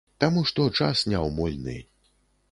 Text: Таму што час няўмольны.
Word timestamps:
Таму 0.23 0.39
што 0.51 0.63
час 0.79 1.03
няўмольны. 1.13 1.75